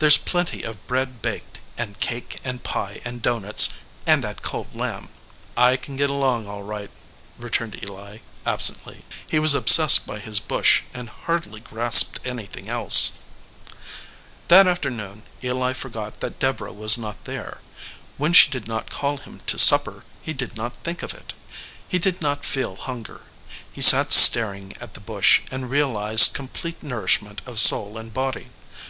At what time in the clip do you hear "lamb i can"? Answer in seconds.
4.74-5.96